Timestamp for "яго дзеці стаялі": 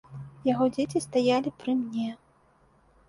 0.51-1.49